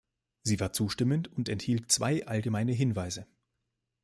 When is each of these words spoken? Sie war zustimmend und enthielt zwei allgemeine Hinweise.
Sie 0.41 0.59
war 0.59 0.73
zustimmend 0.73 1.27
und 1.31 1.47
enthielt 1.47 1.91
zwei 1.91 2.25
allgemeine 2.25 2.71
Hinweise. 2.71 3.27